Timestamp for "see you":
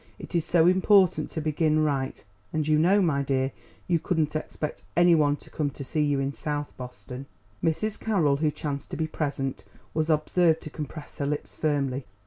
5.83-6.19